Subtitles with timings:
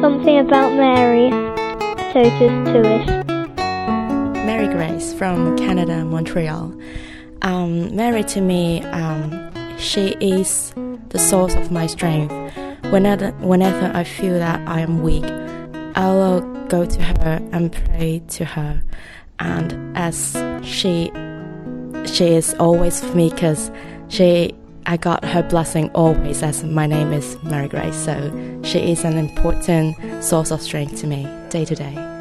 [0.00, 1.28] Something about Mary.
[2.10, 3.06] Totus Tuus.
[4.46, 6.74] Mary Grace from Canada, Montreal.
[7.42, 10.72] Um, Mary to me, um, she is
[11.10, 12.32] the source of my strength.
[12.90, 15.26] Whenever, whenever I feel that I am weak,
[15.94, 18.82] I'll go to her and pray to her.
[19.38, 21.12] And as she,
[22.06, 23.70] she is always for me because
[24.08, 24.54] she,
[24.90, 27.94] I got her blessing always as my name is Mary Grace.
[27.94, 32.19] So she is an important source of strength to me day to day.